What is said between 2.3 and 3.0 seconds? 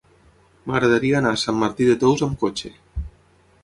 amb cotxe.